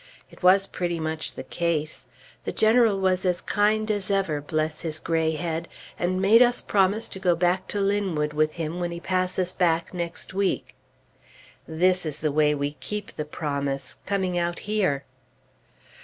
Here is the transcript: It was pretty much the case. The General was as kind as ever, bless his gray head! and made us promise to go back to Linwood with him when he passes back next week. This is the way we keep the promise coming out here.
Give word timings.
It 0.31 0.41
was 0.41 0.65
pretty 0.65 0.99
much 0.99 1.35
the 1.35 1.43
case. 1.43 2.07
The 2.43 2.51
General 2.51 2.99
was 2.99 3.23
as 3.23 3.39
kind 3.39 3.91
as 3.91 4.09
ever, 4.09 4.41
bless 4.41 4.81
his 4.81 4.99
gray 4.99 5.33
head! 5.35 5.67
and 5.99 6.19
made 6.19 6.41
us 6.41 6.59
promise 6.59 7.07
to 7.09 7.19
go 7.19 7.35
back 7.35 7.67
to 7.67 7.79
Linwood 7.79 8.33
with 8.33 8.53
him 8.53 8.79
when 8.79 8.89
he 8.89 8.99
passes 8.99 9.51
back 9.53 9.93
next 9.93 10.33
week. 10.33 10.73
This 11.67 12.03
is 12.03 12.17
the 12.17 12.31
way 12.31 12.55
we 12.55 12.71
keep 12.79 13.11
the 13.11 13.25
promise 13.25 13.97
coming 14.07 14.39
out 14.39 14.57
here. 14.65 15.05